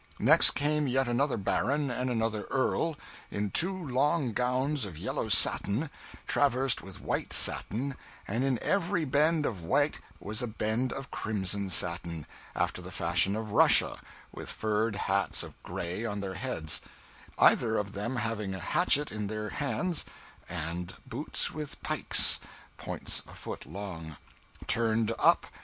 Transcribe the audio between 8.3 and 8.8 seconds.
in